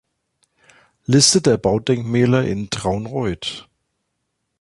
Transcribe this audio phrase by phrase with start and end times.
[1.05, 3.69] Liste der Baudenkmäler in Traunreut